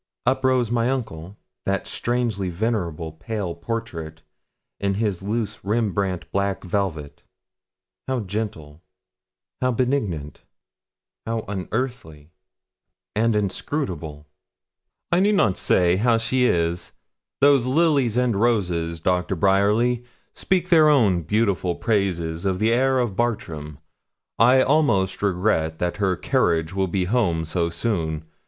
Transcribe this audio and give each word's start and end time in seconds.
Up 0.25 0.43
rose 0.43 0.71
my 0.71 0.89
uncle, 0.89 1.37
that 1.67 1.85
strangely 1.85 2.49
venerable, 2.49 3.11
pale 3.11 3.53
portrait, 3.53 4.23
in 4.79 4.95
his 4.95 5.21
loose 5.21 5.63
Rembrandt 5.63 6.25
black 6.31 6.63
velvet. 6.63 7.21
How 8.07 8.21
gentle, 8.21 8.81
how 9.61 9.69
benignant, 9.73 10.41
how 11.27 11.45
unearthly, 11.47 12.31
and 13.15 13.35
inscrutable! 13.35 14.25
'I 15.11 15.19
need 15.19 15.35
not 15.35 15.55
say 15.55 15.97
how 15.97 16.17
she 16.17 16.45
is. 16.45 16.93
Those 17.39 17.67
lilies 17.67 18.17
and 18.17 18.35
roses, 18.35 18.99
Doctor 19.01 19.35
Bryerly, 19.35 20.03
speak 20.33 20.69
their 20.69 20.89
own 20.89 21.21
beautiful 21.21 21.75
praises 21.75 22.43
of 22.43 22.57
the 22.57 22.73
air 22.73 22.97
of 22.97 23.15
Bartram. 23.15 23.77
I 24.39 24.63
almost 24.63 25.21
regret 25.21 25.77
that 25.77 25.97
her 25.97 26.15
carriage 26.15 26.73
will 26.73 26.87
be 26.87 27.05
home 27.05 27.45
so 27.45 27.69
soon. 27.69 28.25